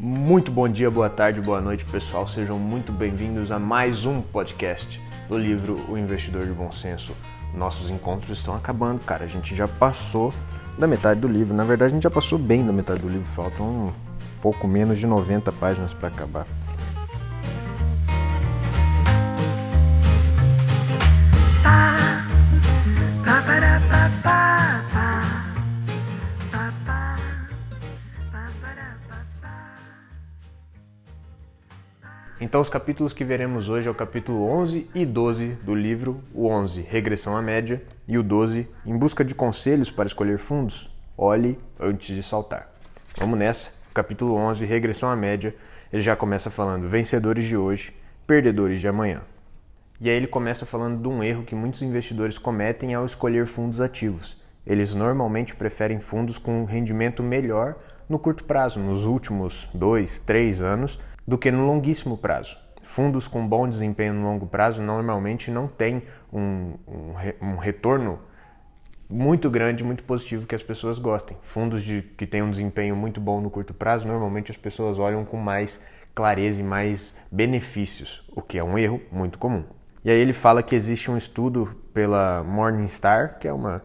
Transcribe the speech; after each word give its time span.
Muito 0.00 0.52
bom 0.52 0.68
dia, 0.68 0.88
boa 0.88 1.10
tarde, 1.10 1.40
boa 1.40 1.60
noite, 1.60 1.84
pessoal. 1.84 2.24
Sejam 2.24 2.56
muito 2.56 2.92
bem-vindos 2.92 3.50
a 3.50 3.58
mais 3.58 4.06
um 4.06 4.22
podcast 4.22 5.02
do 5.28 5.36
livro 5.36 5.84
O 5.88 5.98
Investidor 5.98 6.46
de 6.46 6.52
Bom 6.52 6.70
Senso. 6.70 7.16
Nossos 7.52 7.90
encontros 7.90 8.38
estão 8.38 8.54
acabando, 8.54 9.00
cara. 9.00 9.24
A 9.24 9.26
gente 9.26 9.56
já 9.56 9.66
passou 9.66 10.32
da 10.78 10.86
metade 10.86 11.18
do 11.18 11.26
livro. 11.26 11.52
Na 11.52 11.64
verdade, 11.64 11.90
a 11.90 11.94
gente 11.96 12.04
já 12.04 12.10
passou 12.10 12.38
bem 12.38 12.64
da 12.64 12.72
metade 12.72 13.00
do 13.00 13.08
livro. 13.08 13.26
Faltam 13.26 13.66
um 13.66 13.92
pouco 14.40 14.68
menos 14.68 15.00
de 15.00 15.06
90 15.08 15.50
páginas 15.50 15.92
para 15.92 16.06
acabar. 16.06 16.46
Então, 32.40 32.60
os 32.60 32.68
capítulos 32.68 33.12
que 33.12 33.24
veremos 33.24 33.68
hoje 33.68 33.88
é 33.88 33.90
o 33.90 33.94
capítulo 33.94 34.48
11 34.48 34.88
e 34.94 35.04
12 35.04 35.58
do 35.64 35.74
livro, 35.74 36.22
o 36.32 36.48
11, 36.48 36.82
Regressão 36.82 37.36
à 37.36 37.42
Média, 37.42 37.82
e 38.06 38.16
o 38.16 38.22
12, 38.22 38.68
Em 38.86 38.96
Busca 38.96 39.24
de 39.24 39.34
Conselhos 39.34 39.90
para 39.90 40.06
Escolher 40.06 40.38
Fundos, 40.38 40.88
olhe 41.16 41.58
antes 41.80 42.14
de 42.14 42.22
saltar. 42.22 42.72
Vamos 43.16 43.36
nessa, 43.36 43.72
capítulo 43.92 44.36
11, 44.36 44.64
Regressão 44.66 45.10
à 45.10 45.16
Média, 45.16 45.52
ele 45.92 46.00
já 46.00 46.14
começa 46.14 46.48
falando 46.48 46.86
vencedores 46.86 47.44
de 47.44 47.56
hoje, 47.56 47.92
perdedores 48.24 48.80
de 48.80 48.86
amanhã. 48.86 49.22
E 50.00 50.08
aí 50.08 50.14
ele 50.14 50.28
começa 50.28 50.64
falando 50.64 51.02
de 51.02 51.08
um 51.08 51.24
erro 51.24 51.42
que 51.42 51.56
muitos 51.56 51.82
investidores 51.82 52.38
cometem 52.38 52.94
ao 52.94 53.04
escolher 53.04 53.48
fundos 53.48 53.80
ativos. 53.80 54.40
Eles 54.64 54.94
normalmente 54.94 55.56
preferem 55.56 55.98
fundos 55.98 56.38
com 56.38 56.60
um 56.60 56.64
rendimento 56.64 57.20
melhor 57.20 57.74
no 58.08 58.16
curto 58.16 58.44
prazo, 58.44 58.78
nos 58.78 59.06
últimos 59.06 59.68
dois, 59.74 60.20
três 60.20 60.62
anos, 60.62 61.00
do 61.28 61.36
que 61.36 61.50
no 61.50 61.66
longuíssimo 61.66 62.16
prazo. 62.16 62.56
Fundos 62.82 63.28
com 63.28 63.46
bom 63.46 63.68
desempenho 63.68 64.14
no 64.14 64.22
longo 64.22 64.46
prazo 64.46 64.80
normalmente 64.80 65.50
não 65.50 65.68
têm 65.68 66.02
um, 66.32 66.72
um, 66.88 67.12
um 67.42 67.56
retorno 67.56 68.18
muito 69.10 69.50
grande, 69.50 69.84
muito 69.84 70.04
positivo 70.04 70.46
que 70.46 70.54
as 70.54 70.62
pessoas 70.62 70.98
gostem. 70.98 71.36
Fundos 71.42 71.82
de, 71.82 72.00
que 72.16 72.26
têm 72.26 72.40
um 72.40 72.50
desempenho 72.50 72.96
muito 72.96 73.20
bom 73.20 73.42
no 73.42 73.50
curto 73.50 73.74
prazo, 73.74 74.08
normalmente 74.08 74.50
as 74.50 74.56
pessoas 74.56 74.98
olham 74.98 75.22
com 75.22 75.36
mais 75.36 75.84
clareza 76.14 76.62
e 76.62 76.64
mais 76.64 77.14
benefícios, 77.30 78.24
o 78.34 78.40
que 78.40 78.56
é 78.56 78.64
um 78.64 78.78
erro 78.78 78.98
muito 79.12 79.38
comum. 79.38 79.64
E 80.02 80.10
aí 80.10 80.18
ele 80.18 80.32
fala 80.32 80.62
que 80.62 80.74
existe 80.74 81.10
um 81.10 81.16
estudo 81.18 81.76
pela 81.92 82.42
Morningstar, 82.42 83.38
que 83.38 83.46
é 83.46 83.52
uma, 83.52 83.82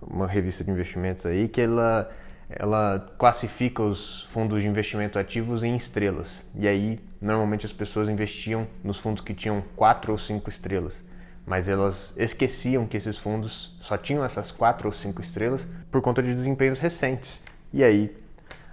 uma 0.00 0.26
revista 0.26 0.64
de 0.64 0.70
investimentos 0.70 1.26
aí, 1.26 1.46
que 1.46 1.60
ela 1.60 2.10
ela 2.48 3.12
classifica 3.18 3.82
os 3.82 4.22
fundos 4.30 4.62
de 4.62 4.68
investimento 4.68 5.18
ativos 5.18 5.62
em 5.62 5.76
estrelas. 5.76 6.44
E 6.54 6.68
aí, 6.68 7.00
normalmente 7.20 7.66
as 7.66 7.72
pessoas 7.72 8.08
investiam 8.08 8.66
nos 8.84 8.98
fundos 8.98 9.22
que 9.22 9.34
tinham 9.34 9.62
quatro 9.74 10.12
ou 10.12 10.18
cinco 10.18 10.48
estrelas, 10.48 11.04
mas 11.44 11.68
elas 11.68 12.14
esqueciam 12.16 12.86
que 12.86 12.96
esses 12.96 13.18
fundos 13.18 13.76
só 13.80 13.96
tinham 13.96 14.24
essas 14.24 14.52
quatro 14.52 14.88
ou 14.88 14.92
cinco 14.92 15.20
estrelas 15.20 15.66
por 15.90 16.00
conta 16.00 16.22
de 16.22 16.32
desempenhos 16.34 16.80
recentes. 16.80 17.42
E 17.72 17.82
aí, 17.82 18.16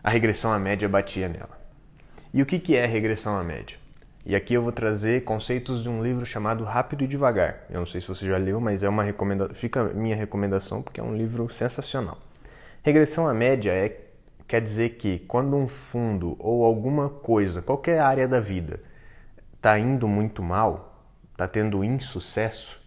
a 0.04 0.10
regressão 0.10 0.52
à 0.54 0.60
média 0.60 0.88
batia 0.88 1.28
nela. 1.28 1.62
E 2.34 2.42
o 2.42 2.46
que 2.46 2.76
é 2.76 2.86
regressão 2.86 3.38
à 3.38 3.44
média? 3.44 3.78
E 4.26 4.36
aqui 4.36 4.54
eu 4.54 4.62
vou 4.62 4.72
trazer 4.72 5.24
conceitos 5.24 5.84
de 5.84 5.90
um 5.90 6.02
livro 6.02 6.26
chamado 6.26 6.64
Rápido 6.64 7.04
e 7.04 7.08
Devagar. 7.08 7.66
Eu 7.70 7.80
não 7.80 7.86
sei 7.86 8.00
se 8.00 8.08
você 8.08 8.26
já 8.26 8.38
leu, 8.38 8.60
mas 8.62 8.82
é 8.82 8.88
uma 8.88 9.04
recomendação, 9.04 9.54
fica 9.54 9.82
a 9.82 9.94
minha 9.94 10.16
recomendação 10.16 10.82
porque 10.82 11.02
é 11.02 11.04
um 11.04 11.16
livro 11.16 11.50
sensacional. 11.50 12.18
Regressão 12.84 13.30
à 13.30 13.34
média 13.34 13.72
é, 13.72 13.98
quer 14.46 14.62
dizer 14.62 14.98
que 14.98 15.20
quando 15.20 15.56
um 15.56 15.70
fundo 15.70 16.36
ou 16.38 16.66
alguma 16.66 17.10
coisa, 17.10 17.62
qualquer 17.62 18.00
área 18.00 18.28
da 18.28 18.42
vida, 18.42 18.82
está 19.56 19.80
indo 19.80 20.06
muito 20.06 20.44
mal, 20.44 21.08
está 21.32 21.48
tendo 21.48 21.82
insucesso, 21.82 22.82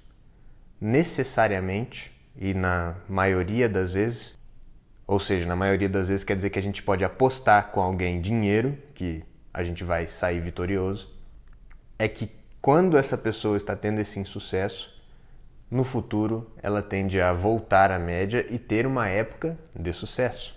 necessariamente 0.79 2.15
e 2.37 2.53
na 2.53 2.97
maioria 3.09 3.71
das 3.71 3.95
vezes, 3.95 4.39
ou 5.07 5.19
seja, 5.19 5.47
na 5.47 5.57
maioria 5.57 5.89
das 5.89 6.09
vezes 6.09 6.25
quer 6.25 6.37
dizer 6.37 6.51
que 6.51 6.59
a 6.59 6.63
gente 6.63 6.83
pode 6.83 7.03
apostar 7.03 7.71
com 7.71 7.81
alguém 7.81 8.21
dinheiro, 8.21 8.77
que 8.95 9.25
a 9.51 9.65
gente 9.65 9.83
vai 9.83 10.07
sair 10.07 10.41
vitorioso, 10.41 11.11
é 11.99 12.07
que 12.07 12.31
quando 12.61 12.99
essa 12.99 13.17
pessoa 13.17 13.57
está 13.57 13.75
tendo 13.75 13.99
esse 13.99 14.21
insucesso, 14.21 14.96
no 15.71 15.83
futuro 15.83 16.51
ela 16.63 16.83
tende 16.83 17.21
a 17.21 17.33
voltar 17.33 17.91
à 17.91 17.99
média 17.99 18.47
e 18.49 18.59
ter 18.59 18.87
uma 18.87 19.09
época 19.09 19.59
de 19.75 19.93
sucesso. 19.93 20.55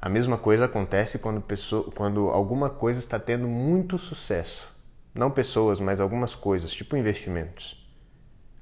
A 0.00 0.08
mesma 0.08 0.38
coisa 0.38 0.64
acontece 0.64 1.18
quando, 1.18 1.42
pessoa, 1.42 1.90
quando 1.94 2.30
alguma 2.30 2.70
coisa 2.70 2.98
está 2.98 3.18
tendo 3.18 3.46
muito 3.46 3.98
sucesso. 3.98 4.74
Não 5.14 5.30
pessoas, 5.30 5.78
mas 5.78 6.00
algumas 6.00 6.34
coisas, 6.34 6.72
tipo 6.72 6.96
investimentos. 6.96 7.86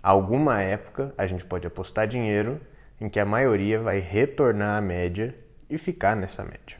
Alguma 0.02 0.60
época 0.60 1.14
a 1.16 1.26
gente 1.26 1.44
pode 1.44 1.66
apostar 1.66 2.08
dinheiro 2.08 2.60
em 3.00 3.08
que 3.08 3.20
a 3.20 3.24
maioria 3.24 3.80
vai 3.80 4.00
retornar 4.00 4.78
à 4.78 4.80
média 4.80 5.32
e 5.70 5.78
ficar 5.78 6.16
nessa 6.16 6.42
média. 6.42 6.76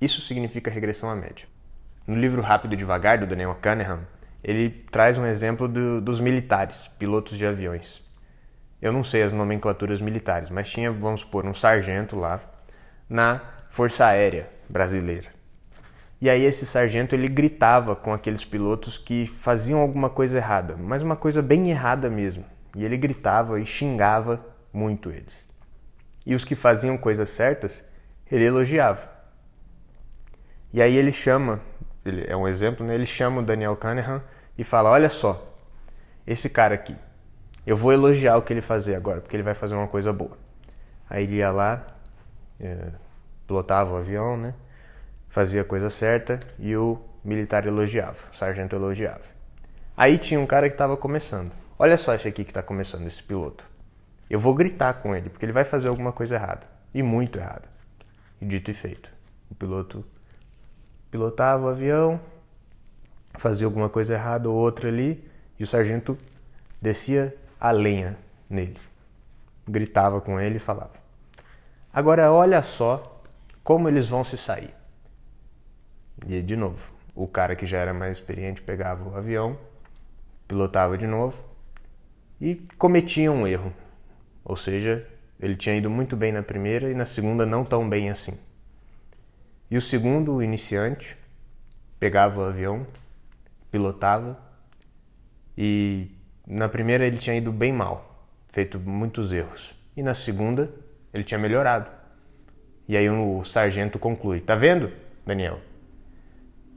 Isso 0.00 0.20
significa 0.20 0.70
regressão 0.70 1.08
à 1.08 1.14
média. 1.14 1.46
No 2.06 2.16
livro 2.16 2.42
Rápido 2.42 2.74
e 2.74 2.76
Devagar, 2.76 3.18
do 3.18 3.26
Daniel 3.26 3.54
Kahneman, 3.54 4.00
ele 4.44 4.68
traz 4.90 5.16
um 5.16 5.24
exemplo 5.24 5.66
do, 5.66 6.02
dos 6.02 6.20
militares, 6.20 6.86
pilotos 6.98 7.38
de 7.38 7.46
aviões. 7.46 8.02
Eu 8.80 8.92
não 8.92 9.02
sei 9.02 9.22
as 9.22 9.32
nomenclaturas 9.32 10.02
militares, 10.02 10.50
mas 10.50 10.70
tinha, 10.70 10.92
vamos 10.92 11.22
supor, 11.22 11.46
um 11.46 11.54
sargento 11.54 12.14
lá 12.14 12.38
na 13.08 13.40
Força 13.70 14.04
Aérea 14.04 14.46
Brasileira. 14.68 15.28
E 16.20 16.28
aí 16.28 16.44
esse 16.44 16.66
sargento 16.66 17.14
ele 17.14 17.26
gritava 17.26 17.96
com 17.96 18.12
aqueles 18.12 18.44
pilotos 18.44 18.98
que 18.98 19.26
faziam 19.26 19.80
alguma 19.80 20.10
coisa 20.10 20.36
errada, 20.36 20.76
mas 20.76 21.02
uma 21.02 21.16
coisa 21.16 21.40
bem 21.40 21.70
errada 21.70 22.10
mesmo. 22.10 22.44
E 22.76 22.84
ele 22.84 22.98
gritava 22.98 23.58
e 23.58 23.64
xingava 23.64 24.44
muito 24.70 25.10
eles. 25.10 25.48
E 26.26 26.34
os 26.34 26.44
que 26.44 26.54
faziam 26.54 26.98
coisas 26.98 27.30
certas, 27.30 27.82
ele 28.30 28.44
elogiava. 28.44 29.08
E 30.72 30.82
aí 30.82 30.96
ele 30.96 31.12
chama, 31.12 31.60
ele 32.04 32.24
é 32.28 32.36
um 32.36 32.46
exemplo, 32.46 32.84
né? 32.86 32.94
ele 32.94 33.06
chama 33.06 33.40
o 33.40 33.44
Daniel 33.44 33.76
Kahneman 33.76 34.22
e 34.56 34.64
fala: 34.64 34.90
Olha 34.90 35.08
só, 35.08 35.54
esse 36.26 36.48
cara 36.48 36.74
aqui, 36.74 36.96
eu 37.66 37.76
vou 37.76 37.92
elogiar 37.92 38.36
o 38.36 38.42
que 38.42 38.52
ele 38.52 38.60
fazer 38.60 38.94
agora, 38.94 39.20
porque 39.20 39.36
ele 39.36 39.42
vai 39.42 39.54
fazer 39.54 39.74
uma 39.74 39.88
coisa 39.88 40.12
boa. 40.12 40.36
Aí 41.08 41.24
ele 41.24 41.36
ia 41.36 41.50
lá, 41.50 41.86
é, 42.60 42.88
pilotava 43.46 43.94
o 43.94 43.96
avião, 43.96 44.36
né? 44.36 44.54
Fazia 45.28 45.62
a 45.62 45.64
coisa 45.64 45.90
certa 45.90 46.40
e 46.58 46.76
o 46.76 47.00
militar 47.24 47.66
elogiava, 47.66 48.18
o 48.32 48.36
sargento 48.36 48.76
elogiava. 48.76 49.22
Aí 49.96 50.18
tinha 50.18 50.38
um 50.38 50.46
cara 50.46 50.68
que 50.68 50.74
estava 50.74 50.96
começando. 50.96 51.52
Olha 51.78 51.96
só 51.96 52.14
esse 52.14 52.28
aqui 52.28 52.44
que 52.44 52.50
está 52.50 52.62
começando, 52.62 53.06
esse 53.06 53.22
piloto. 53.22 53.64
Eu 54.28 54.40
vou 54.40 54.54
gritar 54.54 54.94
com 54.94 55.14
ele, 55.14 55.28
porque 55.28 55.44
ele 55.44 55.52
vai 55.52 55.64
fazer 55.64 55.88
alguma 55.88 56.12
coisa 56.12 56.36
errada. 56.36 56.66
E 56.92 57.02
muito 57.02 57.38
errada. 57.38 57.68
E 58.40 58.44
dito 58.44 58.70
e 58.70 58.74
feito. 58.74 59.10
O 59.50 59.54
piloto 59.54 60.04
pilotava 61.10 61.66
o 61.66 61.68
avião, 61.68 62.20
fazia 63.34 63.66
alguma 63.66 63.88
coisa 63.88 64.14
errada 64.14 64.48
ou 64.48 64.56
outra 64.56 64.88
ali 64.88 65.28
e 65.58 65.64
o 65.64 65.66
sargento 65.66 66.18
descia 66.80 67.34
a 67.60 67.70
lenha 67.70 68.16
nele. 68.48 68.78
Gritava 69.66 70.20
com 70.20 70.40
ele 70.40 70.56
e 70.56 70.60
falava: 70.60 70.92
Agora 71.92 72.32
olha 72.32 72.62
só 72.62 73.22
como 73.62 73.88
eles 73.88 74.08
vão 74.08 74.24
se 74.24 74.36
sair. 74.36 74.74
E 76.26 76.42
de 76.42 76.56
novo, 76.56 76.92
o 77.14 77.26
cara 77.26 77.56
que 77.56 77.66
já 77.66 77.78
era 77.78 77.94
mais 77.94 78.18
experiente 78.18 78.62
pegava 78.62 79.08
o 79.08 79.16
avião, 79.16 79.58
pilotava 80.46 80.98
de 80.98 81.06
novo 81.06 81.42
e 82.40 82.56
cometia 82.76 83.30
um 83.32 83.46
erro. 83.46 83.72
Ou 84.44 84.56
seja, 84.56 85.06
ele 85.40 85.56
tinha 85.56 85.76
ido 85.76 85.88
muito 85.88 86.16
bem 86.16 86.32
na 86.32 86.42
primeira 86.42 86.90
e 86.90 86.94
na 86.94 87.06
segunda 87.06 87.46
não 87.46 87.64
tão 87.64 87.88
bem 87.88 88.10
assim. 88.10 88.38
E 89.70 89.76
o 89.76 89.80
segundo, 89.80 90.34
o 90.34 90.42
iniciante, 90.42 91.16
pegava 91.98 92.40
o 92.40 92.44
avião, 92.44 92.86
pilotava 93.74 94.38
e 95.58 96.08
na 96.46 96.68
primeira 96.68 97.04
ele 97.04 97.18
tinha 97.18 97.34
ido 97.34 97.50
bem 97.50 97.72
mal, 97.72 98.28
feito 98.50 98.78
muitos 98.78 99.32
erros. 99.32 99.74
E 99.96 100.02
na 100.02 100.14
segunda 100.14 100.70
ele 101.12 101.24
tinha 101.24 101.40
melhorado. 101.40 101.90
E 102.86 102.96
aí 102.96 103.10
o 103.10 103.42
sargento 103.42 103.98
conclui: 103.98 104.40
Tá 104.40 104.54
vendo, 104.54 104.92
Daniel? 105.26 105.58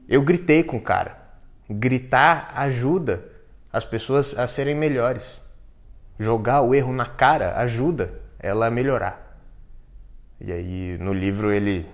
Eu 0.09 0.23
gritei 0.23 0.63
com 0.63 0.77
o 0.77 0.81
cara. 0.81 1.21
Gritar 1.69 2.51
ajuda 2.55 3.23
as 3.71 3.85
pessoas 3.85 4.35
a 4.35 4.47
serem 4.47 4.73
melhores. 4.73 5.39
Jogar 6.17 6.63
o 6.63 6.73
erro 6.73 6.91
na 6.91 7.05
cara 7.05 7.59
ajuda 7.59 8.11
ela 8.39 8.65
a 8.65 8.71
melhorar. 8.71 9.39
E 10.41 10.51
aí 10.51 10.97
no 10.97 11.13
livro 11.13 11.51
ele 11.51 11.85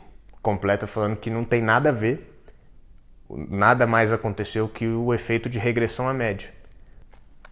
completa 0.41 0.87
falando 0.87 1.17
que 1.17 1.29
não 1.29 1.43
tem 1.43 1.61
nada 1.61 1.89
a 1.89 1.91
ver 1.93 2.32
nada 3.49 3.85
mais 3.87 4.11
aconteceu 4.11 4.67
que 4.67 4.87
o 4.87 5.13
efeito 5.13 5.49
de 5.49 5.59
regressão 5.59 6.07
à 6.07 6.13
média. 6.13 6.49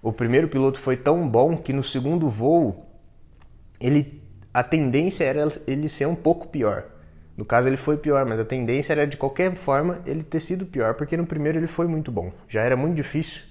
O 0.01 0.11
primeiro 0.11 0.47
piloto 0.47 0.79
foi 0.79 0.97
tão 0.97 1.27
bom 1.27 1.57
que 1.57 1.73
no 1.73 1.83
segundo 1.83 2.27
voo 2.27 2.85
ele 3.79 4.21
a 4.53 4.63
tendência 4.63 5.23
era 5.23 5.49
ele 5.65 5.87
ser 5.87 6.07
um 6.07 6.15
pouco 6.15 6.47
pior. 6.47 6.85
No 7.37 7.45
caso, 7.45 7.69
ele 7.69 7.77
foi 7.77 7.97
pior, 7.97 8.25
mas 8.25 8.39
a 8.39 8.45
tendência 8.45 8.93
era 8.93 9.07
de 9.07 9.15
qualquer 9.15 9.55
forma 9.55 10.01
ele 10.05 10.21
ter 10.21 10.41
sido 10.41 10.65
pior, 10.65 10.95
porque 10.95 11.15
no 11.15 11.25
primeiro 11.25 11.57
ele 11.57 11.67
foi 11.67 11.87
muito 11.87 12.11
bom. 12.11 12.31
Já 12.47 12.61
era 12.61 12.75
muito 12.75 12.95
difícil 12.95 13.41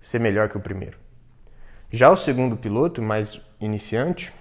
ser 0.00 0.18
melhor 0.18 0.48
que 0.48 0.56
o 0.56 0.60
primeiro. 0.60 0.98
Já 1.90 2.10
o 2.10 2.16
segundo 2.16 2.56
piloto, 2.56 3.02
mais 3.02 3.40
iniciante, 3.58 4.32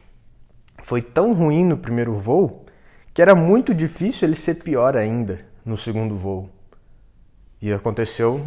foi 0.84 1.02
tão 1.02 1.34
ruim 1.34 1.66
no 1.66 1.78
primeiro 1.78 2.14
voo 2.20 2.66
que 3.14 3.22
era 3.22 3.34
muito 3.34 3.74
difícil 3.74 4.28
ele 4.28 4.36
ser 4.36 4.56
pior 4.56 4.96
ainda 4.96 5.40
no 5.66 5.76
segundo 5.76 6.16
voo. 6.16 6.50
E 7.62 7.72
aconteceu 7.74 8.42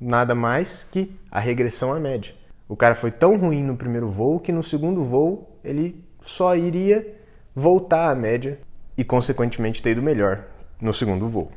nada 0.00 0.34
mais 0.34 0.84
que 0.84 1.10
a 1.30 1.40
regressão 1.40 1.92
à 1.92 1.98
média. 1.98 2.34
O 2.68 2.76
cara 2.76 2.94
foi 2.94 3.10
tão 3.10 3.36
ruim 3.36 3.62
no 3.62 3.76
primeiro 3.76 4.08
voo 4.08 4.40
que 4.40 4.52
no 4.52 4.62
segundo 4.62 5.04
voo 5.04 5.58
ele 5.62 6.04
só 6.22 6.56
iria 6.56 7.06
voltar 7.54 8.10
à 8.10 8.14
média 8.14 8.58
e, 8.96 9.04
consequentemente, 9.04 9.82
ter 9.82 9.90
ido 9.90 10.02
melhor 10.02 10.44
no 10.80 10.94
segundo 10.94 11.28
voo. 11.28 11.50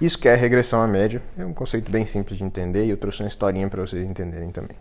Isso 0.00 0.18
que 0.18 0.28
é 0.28 0.34
regressão 0.34 0.80
à 0.82 0.86
média, 0.86 1.20
é 1.36 1.44
um 1.44 1.52
conceito 1.52 1.90
bem 1.90 2.06
simples 2.06 2.38
de 2.38 2.44
entender 2.44 2.86
e 2.86 2.90
eu 2.90 2.96
trouxe 2.96 3.22
uma 3.22 3.28
historinha 3.28 3.68
para 3.68 3.82
vocês 3.82 4.02
entenderem 4.02 4.50
também. 4.50 4.76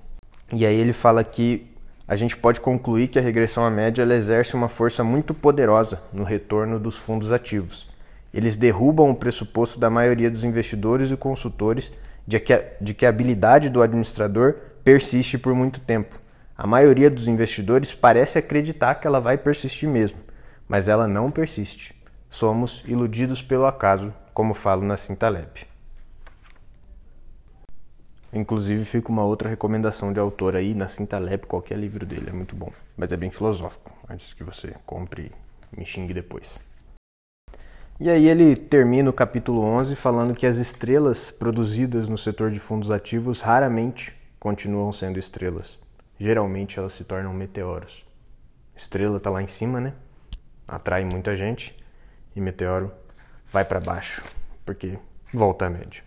E 0.53 0.65
aí 0.65 0.75
ele 0.75 0.93
fala 0.93 1.23
que 1.23 1.75
a 2.07 2.15
gente 2.15 2.37
pode 2.37 2.61
concluir 2.61 3.09
que 3.09 3.19
a 3.19 3.21
regressão 3.21 3.65
à 3.65 3.69
média 3.69 4.03
exerce 4.03 4.55
uma 4.55 4.69
força 4.69 5.03
muito 5.03 5.33
poderosa 5.33 6.01
no 6.13 6.23
retorno 6.23 6.79
dos 6.79 6.97
fundos 6.97 7.33
ativos. 7.33 7.88
Eles 8.33 8.57
derrubam 8.57 9.09
o 9.09 9.15
pressuposto 9.15 9.79
da 9.79 9.89
maioria 9.89 10.29
dos 10.29 10.43
investidores 10.43 11.11
e 11.11 11.17
consultores 11.17 11.91
de 12.27 12.39
que, 12.39 12.53
a, 12.53 12.63
de 12.79 12.93
que 12.93 13.05
a 13.05 13.09
habilidade 13.09 13.69
do 13.69 13.81
administrador 13.81 14.55
persiste 14.83 15.37
por 15.37 15.55
muito 15.55 15.79
tempo. 15.79 16.19
A 16.55 16.67
maioria 16.67 17.09
dos 17.09 17.27
investidores 17.27 17.93
parece 17.93 18.37
acreditar 18.37 18.95
que 18.95 19.07
ela 19.07 19.19
vai 19.19 19.37
persistir 19.37 19.89
mesmo, 19.89 20.19
mas 20.67 20.87
ela 20.87 21.07
não 21.07 21.31
persiste. 21.31 21.95
Somos 22.29 22.83
iludidos 22.85 23.41
pelo 23.41 23.65
acaso, 23.65 24.13
como 24.33 24.53
falo 24.53 24.83
na 24.83 24.95
Cintalep. 24.97 25.65
Inclusive 28.31 28.85
fica 28.85 29.09
uma 29.09 29.23
outra 29.23 29.49
recomendação 29.49 30.13
de 30.13 30.19
autor 30.19 30.55
aí 30.55 30.75
na 30.75 30.87
Cintalep, 30.87 31.47
qualquer 31.47 31.79
livro 31.79 32.05
dele, 32.05 32.29
é 32.29 32.33
muito 32.33 32.55
bom, 32.55 32.71
mas 32.95 33.11
é 33.11 33.17
bem 33.17 33.31
filosófico, 33.31 33.91
antes 34.07 34.33
que 34.33 34.43
você 34.43 34.75
compre 34.85 35.31
e 35.73 35.79
me 35.79 35.85
xingue 35.85 36.13
depois. 36.13 36.59
E 38.01 38.09
aí 38.09 38.29
ele 38.29 38.55
termina 38.55 39.09
o 39.09 39.13
capítulo 39.13 39.61
11 39.61 39.93
falando 39.93 40.33
que 40.33 40.45
as 40.45 40.55
estrelas 40.55 41.29
produzidas 41.29 42.07
no 42.07 42.17
setor 42.17 42.49
de 42.49 42.57
fundos 42.57 42.89
ativos 42.89 43.41
raramente 43.41 44.15
continuam 44.39 44.89
sendo 44.93 45.19
estrelas. 45.19 45.77
Geralmente 46.17 46.79
elas 46.79 46.93
se 46.93 47.03
tornam 47.03 47.33
meteoros. 47.33 48.05
Estrela 48.73 49.17
está 49.17 49.29
lá 49.29 49.43
em 49.43 49.49
cima, 49.49 49.81
né? 49.81 49.93
Atrai 50.65 51.03
muita 51.03 51.35
gente 51.35 51.75
e 52.33 52.39
meteoro 52.39 52.89
vai 53.51 53.65
para 53.65 53.81
baixo, 53.81 54.23
porque 54.65 54.97
volta 55.33 55.65
à 55.65 55.69
média. 55.69 56.01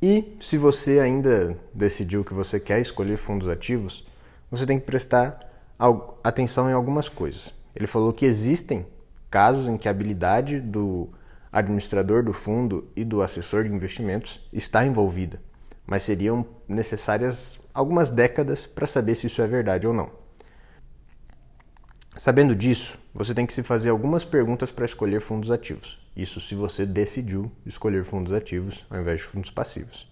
E 0.00 0.36
se 0.38 0.56
você 0.56 1.00
ainda 1.00 1.58
decidiu 1.74 2.24
que 2.24 2.32
você 2.32 2.60
quer 2.60 2.80
escolher 2.80 3.16
fundos 3.16 3.48
ativos, 3.48 4.06
você 4.48 4.64
tem 4.64 4.78
que 4.78 4.86
prestar 4.86 5.50
atenção 6.22 6.70
em 6.70 6.72
algumas 6.72 7.08
coisas. 7.08 7.52
Ele 7.74 7.88
falou 7.88 8.12
que 8.12 8.24
existem 8.24 8.86
casos 9.30 9.68
em 9.68 9.76
que 9.76 9.88
a 9.88 9.90
habilidade 9.90 10.60
do 10.60 11.08
administrador 11.52 12.22
do 12.22 12.32
fundo 12.32 12.90
e 12.96 13.04
do 13.04 13.22
assessor 13.22 13.64
de 13.64 13.74
investimentos 13.74 14.40
está 14.52 14.84
envolvida, 14.84 15.40
mas 15.86 16.02
seriam 16.02 16.44
necessárias 16.68 17.58
algumas 17.72 18.10
décadas 18.10 18.66
para 18.66 18.86
saber 18.86 19.14
se 19.14 19.26
isso 19.26 19.42
é 19.42 19.46
verdade 19.46 19.86
ou 19.86 19.94
não. 19.94 20.10
Sabendo 22.16 22.54
disso, 22.54 22.98
você 23.14 23.32
tem 23.32 23.46
que 23.46 23.52
se 23.52 23.62
fazer 23.62 23.88
algumas 23.88 24.24
perguntas 24.24 24.70
para 24.70 24.84
escolher 24.84 25.20
fundos 25.20 25.50
ativos. 25.50 25.98
Isso 26.14 26.40
se 26.40 26.54
você 26.54 26.84
decidiu 26.84 27.50
escolher 27.64 28.04
fundos 28.04 28.32
ativos 28.32 28.84
ao 28.90 29.00
invés 29.00 29.20
de 29.20 29.26
fundos 29.26 29.50
passivos. 29.50 30.10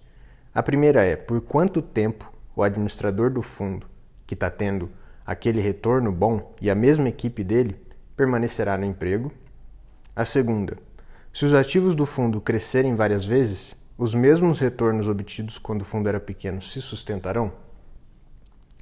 A 0.55 0.62
primeira 0.62 1.05
é: 1.05 1.17
por 1.17 1.41
quanto 1.41 1.82
tempo 1.82 2.32
o 2.56 2.62
administrador 2.62 3.31
do 3.31 3.43
fundo, 3.43 3.87
que 4.26 4.35
está 4.35 4.50
tendo 4.50 4.91
aquele 5.26 5.61
retorno 5.61 6.11
bom, 6.11 6.55
e 6.61 6.70
a 6.70 6.75
mesma 6.75 7.09
equipe 7.09 7.44
dele 7.44 7.76
permanecerá 8.19 8.76
no 8.76 8.85
emprego. 8.85 9.32
A 10.15 10.25
segunda, 10.25 10.76
se 11.32 11.44
os 11.47 11.55
ativos 11.55 11.94
do 11.94 12.05
fundo 12.05 12.41
crescerem 12.41 12.97
várias 12.97 13.25
vezes, 13.25 13.76
os 13.97 14.12
mesmos 14.12 14.59
retornos 14.59 15.06
obtidos 15.06 15.56
quando 15.56 15.82
o 15.82 15.85
fundo 15.85 16.09
era 16.09 16.19
pequeno 16.19 16.61
se 16.61 16.82
sustentarão? 16.82 17.53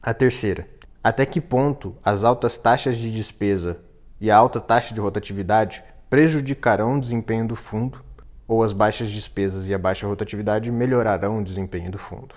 A 0.02 0.14
terceira, 0.14 0.66
até 1.04 1.26
que 1.26 1.38
ponto 1.38 1.94
as 2.02 2.24
altas 2.24 2.56
taxas 2.56 2.96
de 2.96 3.12
despesa 3.12 3.78
e 4.18 4.30
a 4.30 4.36
alta 4.36 4.58
taxa 4.58 4.94
de 4.94 5.00
rotatividade 5.00 5.84
prejudicarão 6.08 6.96
o 6.96 7.00
desempenho 7.00 7.46
do 7.46 7.54
fundo 7.54 8.02
ou 8.48 8.62
as 8.62 8.72
baixas 8.72 9.10
despesas 9.10 9.68
e 9.68 9.74
a 9.74 9.78
baixa 9.78 10.06
rotatividade 10.06 10.70
melhorarão 10.70 11.38
o 11.38 11.44
desempenho 11.44 11.90
do 11.90 11.98
fundo? 11.98 12.36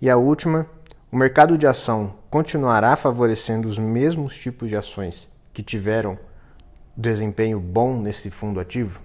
E 0.00 0.10
a 0.10 0.16
última, 0.16 0.66
o 1.12 1.16
mercado 1.16 1.56
de 1.56 1.66
ação 1.66 2.14
continuará 2.28 2.96
favorecendo 2.96 3.68
os 3.68 3.78
mesmos 3.78 4.36
tipos 4.36 4.68
de 4.68 4.74
ações 4.74 5.28
que 5.56 5.62
tiveram 5.62 6.18
desempenho 6.94 7.58
bom 7.58 7.98
nesse 7.98 8.30
fundo 8.30 8.60
ativo? 8.60 9.00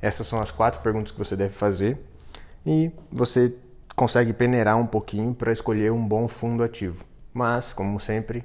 Essas 0.00 0.26
são 0.26 0.40
as 0.40 0.50
quatro 0.50 0.80
perguntas 0.80 1.12
que 1.12 1.18
você 1.18 1.36
deve 1.36 1.54
fazer 1.54 2.04
e 2.66 2.90
você 3.12 3.54
consegue 3.94 4.32
peneirar 4.32 4.76
um 4.76 4.88
pouquinho 4.88 5.32
para 5.32 5.52
escolher 5.52 5.92
um 5.92 6.04
bom 6.04 6.26
fundo 6.26 6.64
ativo. 6.64 7.04
Mas, 7.32 7.72
como 7.72 8.00
sempre, 8.00 8.44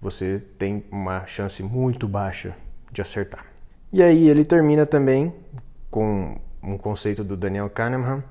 você 0.00 0.40
tem 0.56 0.84
uma 0.92 1.26
chance 1.26 1.60
muito 1.60 2.06
baixa 2.06 2.54
de 2.92 3.02
acertar. 3.02 3.44
E 3.92 4.00
aí 4.00 4.28
ele 4.28 4.44
termina 4.44 4.86
também 4.86 5.34
com 5.90 6.38
um 6.62 6.78
conceito 6.78 7.24
do 7.24 7.36
Daniel 7.36 7.68
Kahneman, 7.68 8.22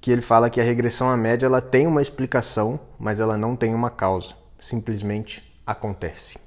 que 0.00 0.12
ele 0.12 0.22
fala 0.22 0.48
que 0.48 0.60
a 0.60 0.64
regressão 0.64 1.10
à 1.10 1.16
média 1.16 1.46
ela 1.46 1.60
tem 1.60 1.88
uma 1.88 2.00
explicação, 2.00 2.78
mas 3.00 3.18
ela 3.18 3.36
não 3.36 3.56
tem 3.56 3.74
uma 3.74 3.90
causa. 3.90 4.36
Simplesmente 4.60 5.60
acontece. 5.66 6.46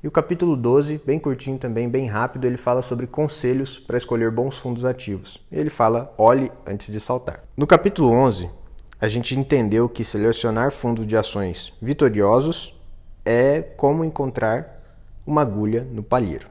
E 0.00 0.06
o 0.06 0.12
capítulo 0.12 0.56
12, 0.56 1.02
bem 1.04 1.18
curtinho 1.18 1.58
também, 1.58 1.88
bem 1.88 2.06
rápido, 2.06 2.46
ele 2.46 2.56
fala 2.56 2.82
sobre 2.82 3.04
conselhos 3.04 3.80
para 3.80 3.96
escolher 3.96 4.30
bons 4.30 4.56
fundos 4.56 4.84
ativos. 4.84 5.44
Ele 5.50 5.70
fala 5.70 6.14
olhe 6.16 6.52
antes 6.64 6.92
de 6.92 7.00
saltar. 7.00 7.42
No 7.56 7.66
capítulo 7.66 8.12
11, 8.12 8.48
a 9.00 9.08
gente 9.08 9.36
entendeu 9.36 9.88
que 9.88 10.04
selecionar 10.04 10.70
fundos 10.70 11.04
de 11.04 11.16
ações 11.16 11.72
vitoriosos 11.82 12.80
é 13.24 13.60
como 13.60 14.04
encontrar 14.04 14.80
uma 15.26 15.42
agulha 15.42 15.82
no 15.90 16.04
palheiro. 16.04 16.46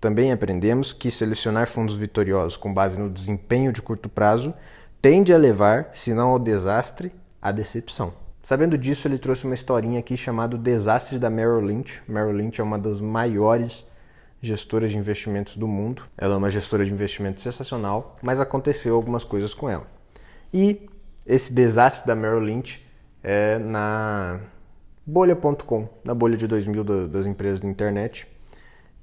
Também 0.00 0.32
aprendemos 0.32 0.92
que 0.92 1.12
selecionar 1.12 1.68
fundos 1.68 1.94
vitoriosos 1.94 2.56
com 2.56 2.74
base 2.74 2.98
no 2.98 3.08
desempenho 3.08 3.72
de 3.72 3.80
curto 3.80 4.08
prazo 4.08 4.52
tende 5.00 5.32
a 5.32 5.38
levar, 5.38 5.90
se 5.94 6.12
não 6.12 6.30
ao 6.30 6.40
desastre, 6.40 7.12
à 7.40 7.52
decepção. 7.52 8.23
Sabendo 8.44 8.76
disso, 8.76 9.08
ele 9.08 9.16
trouxe 9.16 9.46
uma 9.46 9.54
historinha 9.54 10.00
aqui 10.00 10.18
chamada 10.18 10.54
O 10.54 10.58
Desastre 10.58 11.18
da 11.18 11.30
Merrill 11.30 11.60
Lynch. 11.60 12.02
Merrill 12.06 12.36
Lynch 12.36 12.60
é 12.60 12.64
uma 12.64 12.78
das 12.78 13.00
maiores 13.00 13.86
gestoras 14.42 14.90
de 14.90 14.98
investimentos 14.98 15.56
do 15.56 15.66
mundo. 15.66 16.02
Ela 16.18 16.34
é 16.34 16.36
uma 16.36 16.50
gestora 16.50 16.84
de 16.84 16.92
investimentos 16.92 17.42
sensacional, 17.42 18.18
mas 18.22 18.38
aconteceu 18.38 18.94
algumas 18.94 19.24
coisas 19.24 19.54
com 19.54 19.70
ela. 19.70 19.86
E 20.52 20.86
esse 21.26 21.54
desastre 21.54 22.06
da 22.06 22.14
Merrill 22.14 22.40
Lynch 22.40 22.84
é 23.22 23.58
na 23.58 24.38
bolha.com, 25.06 25.88
na 26.04 26.14
bolha 26.14 26.36
de 26.36 26.46
2000 26.46 27.08
das 27.08 27.24
empresas 27.24 27.60
da 27.60 27.68
internet. 27.68 28.26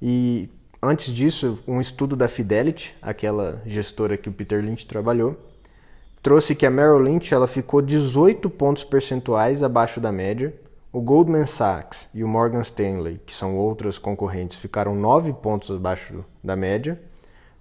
E 0.00 0.48
antes 0.80 1.12
disso, 1.12 1.60
um 1.66 1.80
estudo 1.80 2.14
da 2.14 2.28
Fidelity, 2.28 2.94
aquela 3.02 3.60
gestora 3.66 4.16
que 4.16 4.28
o 4.28 4.32
Peter 4.32 4.64
Lynch 4.64 4.86
trabalhou, 4.86 5.36
trouxe 6.22 6.54
que 6.54 6.64
a 6.64 6.70
Merrill 6.70 6.98
Lynch 6.98 7.34
ela 7.34 7.48
ficou 7.48 7.82
18 7.82 8.48
pontos 8.48 8.84
percentuais 8.84 9.62
abaixo 9.62 10.00
da 10.00 10.12
média. 10.12 10.54
O 10.92 11.00
Goldman 11.00 11.46
Sachs 11.46 12.08
e 12.14 12.22
o 12.22 12.28
Morgan 12.28 12.60
Stanley, 12.60 13.20
que 13.26 13.34
são 13.34 13.56
outras 13.56 13.98
concorrentes, 13.98 14.56
ficaram 14.56 14.94
9 14.94 15.32
pontos 15.32 15.70
abaixo 15.70 16.24
da 16.44 16.54
média. 16.54 17.00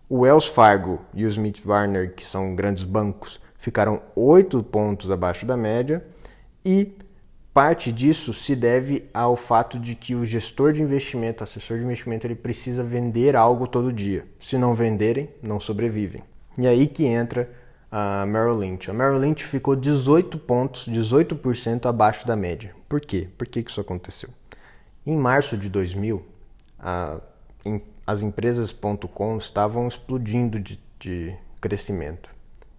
O 0.08 0.20
Wells 0.20 0.48
Fargo 0.48 1.00
e 1.14 1.26
o 1.26 1.30
Smith 1.30 1.62
Barney, 1.66 2.10
que 2.10 2.28
são 2.28 2.54
grandes 2.54 2.84
bancos, 2.84 3.40
ficaram 3.58 4.02
8 4.16 4.62
pontos 4.64 5.10
abaixo 5.10 5.46
da 5.46 5.56
média. 5.56 6.06
E 6.64 6.94
parte 7.54 7.92
disso 7.92 8.34
se 8.34 8.56
deve 8.56 9.10
ao 9.14 9.38
fato 9.38 9.80
de 9.80 9.96
que 9.96 10.14
o 10.14 10.26
gestor 10.26 10.74
de 10.74 10.82
investimento, 10.82 11.42
o 11.42 11.46
assessor 11.46 11.78
de 11.78 11.86
investimento, 11.86 12.28
ele 12.28 12.36
precisa 12.36 12.84
vender 12.84 13.36
algo 13.36 13.66
todo 13.66 13.94
dia. 13.94 14.26
Se 14.40 14.58
não 14.58 14.76
venderem, 14.76 15.30
não 15.42 15.60
sobrevivem. 15.60 16.22
E 16.58 16.68
aí 16.68 16.86
que 16.88 17.06
entra 17.06 17.50
a 17.92 18.26
Merrill 18.26 18.58
Lynch. 18.58 18.90
A 18.90 18.94
Merrill 18.94 19.20
Lynch 19.20 19.44
ficou 19.46 19.76
18 19.76 20.38
pontos, 20.40 20.88
18% 20.88 21.88
abaixo 21.88 22.26
da 22.26 22.36
média. 22.36 22.74
Por 22.88 23.02
quê? 23.02 23.28
Por 23.38 23.46
que 23.48 23.60
isso 23.60 23.82
aconteceu? 23.82 24.30
Em 25.06 25.18
março 25.18 25.58
de 25.58 25.70
2000, 25.70 26.26
a, 26.80 27.20
em, 27.66 27.82
as 28.08 28.22
empresas.com 28.22 29.38
estavam 29.38 29.88
explodindo 29.88 30.60
de, 30.60 30.80
de 31.00 31.36
crescimento. 31.60 32.30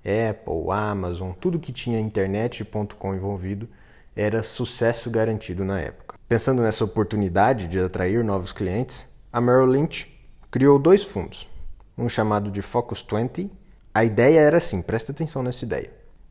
Apple, 0.05 0.71
Amazon, 0.71 1.33
tudo 1.33 1.61
que 1.61 1.73
tinha 1.73 2.01
internet.com 2.01 3.15
envolvido 3.15 3.69
era 4.17 4.43
sucesso 4.43 5.11
garantido 5.11 5.65
na 5.65 5.81
época. 5.81 6.19
Pensando 6.29 6.63
nessa 6.63 6.85
oportunidade 6.85 7.69
de 7.69 7.79
atrair 7.79 8.25
novos 8.25 8.53
clientes, 8.53 9.07
a 9.33 9.41
Merrill 9.41 9.67
Lynch 9.67 10.09
criou 10.51 10.79
dois 10.79 11.05
fundos, 11.05 11.49
um 11.97 12.09
chamado 12.09 12.51
de 12.51 12.63
Focus 12.63 13.05
20. 13.11 13.62
A 13.95 14.05
ideia 14.05 14.41
era 14.41 14.57
assim, 14.57 14.81
presta 14.81 15.13
atenção 15.13 15.43
nessa 15.43 15.67
ideia. 15.67 15.91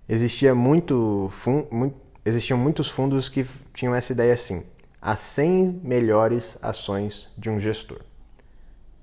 Existia 0.09 0.55
muito, 0.55 1.29
fun, 1.31 1.65
muito, 1.69 1.95
existiam 2.25 2.57
muitos 2.57 2.89
fundos 2.89 3.29
que 3.29 3.45
tinham 3.71 3.93
essa 3.93 4.11
ideia 4.13 4.33
assim, 4.33 4.63
as 4.99 5.19
100 5.19 5.81
melhores 5.83 6.57
ações 6.59 7.27
de 7.37 7.51
um 7.51 7.59
gestor. 7.59 8.01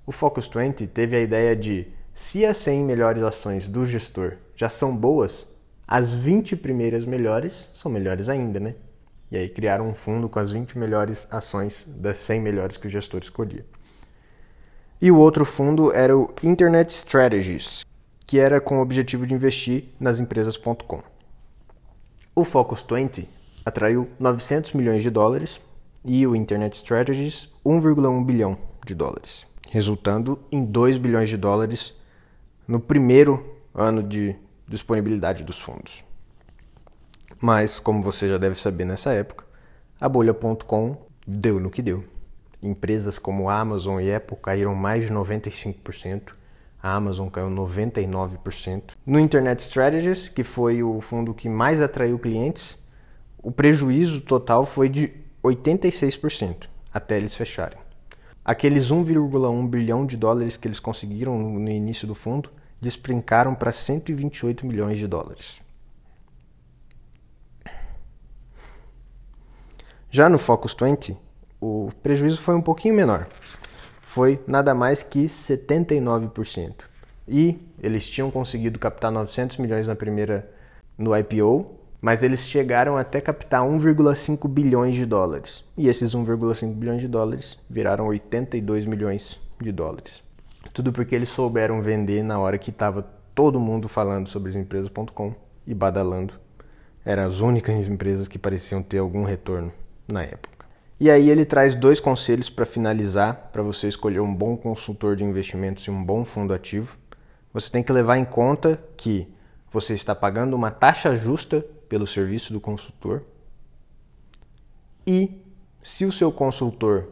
O 0.05 0.11
Focus 0.11 0.49
20 0.49 0.87
teve 0.87 1.15
a 1.15 1.21
ideia 1.21 1.55
de 1.55 1.87
se 2.13 2.45
as 2.45 2.57
100 2.57 2.83
melhores 2.83 3.23
ações 3.23 3.65
do 3.65 3.85
gestor 3.85 4.33
já 4.57 4.67
são 4.67 4.95
boas, 4.95 5.47
as 5.87 6.11
20 6.11 6.57
primeiras 6.57 7.05
melhores 7.05 7.69
são 7.73 7.89
melhores 7.89 8.27
ainda, 8.27 8.59
né? 8.59 8.75
E 9.31 9.37
aí 9.37 9.47
criaram 9.47 9.87
um 9.87 9.95
fundo 9.95 10.27
com 10.27 10.37
as 10.37 10.51
20 10.51 10.77
melhores 10.77 11.27
ações 11.31 11.85
das 11.87 12.17
100 12.17 12.41
melhores 12.41 12.75
que 12.75 12.87
o 12.87 12.89
gestor 12.89 13.21
escolhia. 13.21 13.65
E 15.01 15.09
o 15.09 15.17
outro 15.17 15.45
fundo 15.45 15.93
era 15.93 16.17
o 16.17 16.33
Internet 16.43 16.89
Strategies, 16.89 17.85
que 18.29 18.37
era 18.37 18.61
com 18.61 18.77
o 18.77 18.81
objetivo 18.83 19.25
de 19.25 19.33
investir 19.33 19.85
nas 19.99 20.19
empresas.com. 20.19 21.01
O 22.35 22.43
Focus 22.43 22.85
20 22.87 23.27
atraiu 23.65 24.07
900 24.19 24.73
milhões 24.73 25.01
de 25.01 25.09
dólares 25.09 25.59
e 26.05 26.27
o 26.27 26.35
Internet 26.35 26.75
Strategies 26.75 27.49
1,1 27.65 28.23
bilhão 28.23 28.55
de 28.85 28.93
dólares, 28.93 29.47
resultando 29.71 30.37
em 30.51 30.63
2 30.63 30.99
bilhões 30.99 31.27
de 31.27 31.37
dólares 31.37 31.95
no 32.67 32.79
primeiro 32.79 33.57
ano 33.73 34.03
de 34.03 34.35
disponibilidade 34.67 35.43
dos 35.43 35.59
fundos. 35.59 36.03
Mas, 37.41 37.79
como 37.79 38.03
você 38.03 38.29
já 38.29 38.37
deve 38.37 38.59
saber 38.59 38.85
nessa 38.85 39.11
época, 39.11 39.43
a 39.99 40.07
bolha.com 40.07 40.97
deu 41.25 41.59
no 41.59 41.71
que 41.71 41.81
deu. 41.81 42.05
Empresas 42.61 43.17
como 43.17 43.49
Amazon 43.49 43.99
e 43.99 44.13
Apple 44.13 44.37
caíram 44.39 44.75
mais 44.75 45.07
de 45.07 45.11
95%, 45.11 46.37
a 46.81 46.95
Amazon 46.95 47.27
caiu 47.29 47.49
99%. 47.49 48.91
No 49.05 49.19
Internet 49.19 49.61
Strategies, 49.61 50.29
que 50.29 50.43
foi 50.43 50.81
o 50.81 51.01
fundo 51.01 51.33
que 51.33 51.49
mais 51.49 51.81
atraiu 51.81 52.17
clientes, 52.17 52.81
o 53.37 53.51
prejuízo 53.51 54.21
total 54.21 54.65
foi 54.65 54.89
de 54.89 55.11
86% 55.43 56.67
até 56.93 57.17
eles 57.17 57.35
fecharem. 57.35 57.79
Aqueles 58.43 58.91
1,1 58.91 59.69
bilhão 59.69 60.05
de 60.05 60.17
dólares 60.17 60.57
que 60.57 60.67
eles 60.67 60.79
conseguiram 60.79 61.37
no 61.37 61.69
início 61.69 62.07
do 62.07 62.15
fundo 62.15 62.49
despencaram 62.81 63.53
para 63.53 63.71
128 63.71 64.65
milhões 64.65 64.97
de 64.97 65.05
dólares. 65.05 65.61
Já 70.09 70.27
no 70.27 70.39
Focus 70.39 70.75
20, 70.79 71.15
o 71.61 71.91
prejuízo 72.01 72.41
foi 72.41 72.55
um 72.55 72.61
pouquinho 72.61 72.95
menor. 72.95 73.27
Foi 74.09 74.39
nada 74.47 74.73
mais 74.73 75.03
que 75.03 75.25
79%. 75.25 76.73
E 77.27 77.59
eles 77.79 78.09
tinham 78.09 78.31
conseguido 78.31 78.79
captar 78.79 79.11
900 79.11 79.57
milhões 79.57 79.85
na 79.85 79.93
primeira 79.93 80.49
no 80.97 81.15
IPO, 81.15 81.75
mas 82.01 82.23
eles 82.23 82.39
chegaram 82.49 82.97
até 82.97 83.21
captar 83.21 83.61
1,5 83.61 84.49
bilhões 84.49 84.95
de 84.95 85.05
dólares. 85.05 85.63
E 85.77 85.87
esses 85.87 86.15
1,5 86.15 86.73
bilhões 86.73 87.01
de 87.01 87.07
dólares 87.07 87.59
viraram 87.69 88.07
82 88.07 88.85
milhões 88.85 89.39
de 89.61 89.71
dólares. 89.71 90.23
Tudo 90.73 90.91
porque 90.91 91.13
eles 91.13 91.29
souberam 91.29 91.79
vender 91.83 92.23
na 92.23 92.39
hora 92.39 92.57
que 92.57 92.71
estava 92.71 93.03
todo 93.35 93.59
mundo 93.59 93.87
falando 93.87 94.27
sobre 94.27 94.49
as 94.49 94.55
empresas.com 94.55 95.35
e 95.67 95.75
badalando. 95.75 96.33
Eram 97.05 97.27
as 97.27 97.41
únicas 97.41 97.75
empresas 97.87 98.27
que 98.27 98.39
pareciam 98.39 98.81
ter 98.81 98.97
algum 98.97 99.23
retorno 99.23 99.71
na 100.07 100.23
época. 100.23 100.58
E 100.99 101.09
aí 101.09 101.29
ele 101.29 101.45
traz 101.45 101.75
dois 101.75 102.01
conselhos 102.01 102.49
para 102.49 102.65
finalizar, 102.65 103.49
para 103.53 103.63
você 103.63 103.87
escolher 103.87 104.19
um 104.19 104.35
bom 104.35 104.57
consultor 104.57 105.15
de 105.15 105.23
investimentos 105.23 105.85
e 105.85 105.91
um 105.91 106.03
bom 106.03 106.25
fundo 106.25 106.53
ativo. 106.53 106.97
Você 107.53 107.71
tem 107.71 107.81
que 107.81 107.93
levar 107.93 108.17
em 108.17 108.25
conta 108.25 108.83
que 108.97 109.25
você 109.71 109.93
está 109.93 110.13
pagando 110.13 110.57
uma 110.57 110.71
taxa 110.71 111.15
justa 111.15 111.65
pelo 111.87 112.05
serviço 112.05 112.51
do 112.51 112.59
consultor. 112.59 113.23
E 115.07 115.41
se 115.81 116.03
o 116.03 116.11
seu 116.11 116.33
consultor 116.33 117.07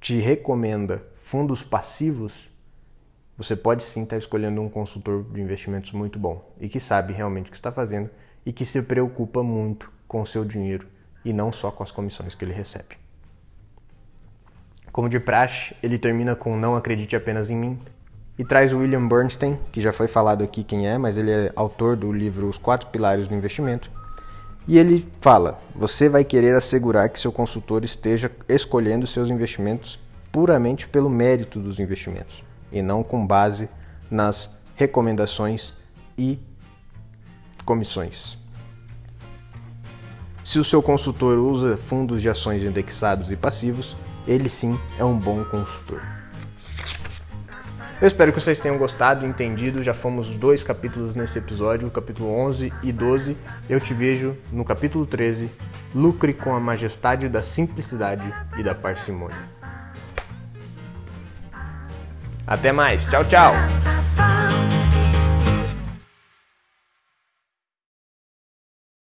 te 0.00 0.18
recomenda 0.18 1.00
fundos 1.22 1.62
passivos, 1.62 2.50
você 3.36 3.54
pode 3.54 3.84
sim 3.84 4.02
estar 4.02 4.16
escolhendo 4.16 4.60
um 4.60 4.68
consultor 4.68 5.22
de 5.32 5.40
investimentos 5.40 5.92
muito 5.92 6.18
bom 6.18 6.44
e 6.60 6.68
que 6.68 6.80
sabe 6.80 7.12
realmente 7.12 7.46
o 7.46 7.50
que 7.52 7.56
está 7.56 7.70
fazendo 7.70 8.10
e 8.44 8.52
que 8.52 8.64
se 8.64 8.82
preocupa 8.82 9.44
muito 9.44 9.92
com 10.08 10.22
o 10.22 10.26
seu 10.26 10.44
dinheiro 10.44 10.88
e 11.24 11.32
não 11.32 11.52
só 11.52 11.70
com 11.70 11.84
as 11.84 11.92
comissões 11.92 12.34
que 12.34 12.44
ele 12.44 12.52
recebe. 12.52 12.96
Como 14.92 15.08
de 15.08 15.20
praxe, 15.20 15.74
ele 15.82 15.98
termina 15.98 16.34
com 16.34 16.56
Não 16.56 16.76
acredite 16.76 17.14
apenas 17.14 17.50
em 17.50 17.56
mim 17.56 17.78
e 18.38 18.44
traz 18.44 18.72
William 18.72 19.06
Bernstein, 19.06 19.58
que 19.72 19.80
já 19.80 19.92
foi 19.92 20.06
falado 20.06 20.44
aqui 20.44 20.62
quem 20.62 20.88
é, 20.88 20.96
mas 20.96 21.18
ele 21.18 21.30
é 21.30 21.52
autor 21.56 21.96
do 21.96 22.12
livro 22.12 22.48
Os 22.48 22.56
Quatro 22.56 22.88
Pilares 22.88 23.26
do 23.26 23.34
Investimento. 23.34 23.90
E 24.66 24.78
ele 24.78 25.08
fala: 25.20 25.58
você 25.74 26.08
vai 26.08 26.24
querer 26.24 26.54
assegurar 26.54 27.08
que 27.08 27.18
seu 27.18 27.32
consultor 27.32 27.84
esteja 27.84 28.30
escolhendo 28.48 29.06
seus 29.06 29.28
investimentos 29.28 29.98
puramente 30.30 30.86
pelo 30.86 31.10
mérito 31.10 31.58
dos 31.58 31.80
investimentos 31.80 32.44
e 32.70 32.80
não 32.80 33.02
com 33.02 33.26
base 33.26 33.68
nas 34.10 34.50
recomendações 34.76 35.74
e 36.16 36.38
comissões. 37.64 38.38
Se 40.44 40.58
o 40.58 40.64
seu 40.64 40.82
consultor 40.82 41.38
usa 41.38 41.76
fundos 41.76 42.22
de 42.22 42.28
ações 42.28 42.62
indexados 42.62 43.32
e 43.32 43.36
passivos, 43.36 43.96
ele 44.28 44.48
sim 44.48 44.78
é 44.98 45.04
um 45.04 45.18
bom 45.18 45.42
consultor. 45.44 46.00
Eu 48.00 48.06
espero 48.06 48.32
que 48.32 48.40
vocês 48.40 48.60
tenham 48.60 48.78
gostado 48.78 49.26
entendido. 49.26 49.82
Já 49.82 49.92
fomos 49.92 50.36
dois 50.36 50.62
capítulos 50.62 51.16
nesse 51.16 51.38
episódio, 51.38 51.90
capítulo 51.90 52.30
11 52.30 52.72
e 52.80 52.92
12. 52.92 53.36
Eu 53.68 53.80
te 53.80 53.92
vejo 53.92 54.36
no 54.52 54.64
capítulo 54.64 55.04
13. 55.04 55.50
Lucre 55.92 56.32
com 56.32 56.54
a 56.54 56.60
majestade 56.60 57.28
da 57.28 57.42
simplicidade 57.42 58.32
e 58.56 58.62
da 58.62 58.74
parcimônia. 58.74 59.58
Até 62.46 62.70
mais. 62.70 63.04
Tchau, 63.06 63.24
tchau. 63.24 63.54